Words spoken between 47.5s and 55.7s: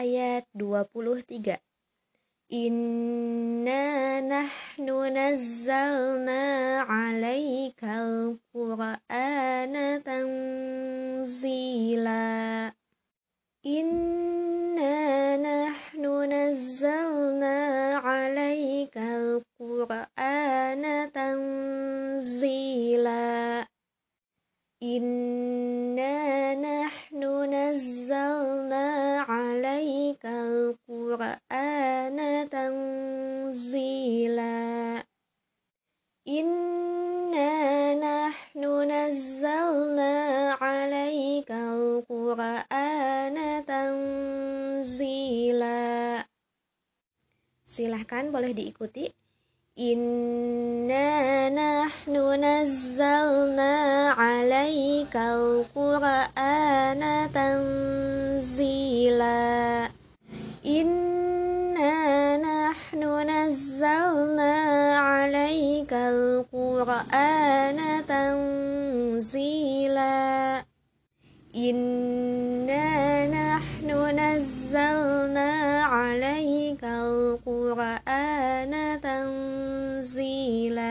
Silahkan boleh diikuti. Inna nahnu nazzalna alaikal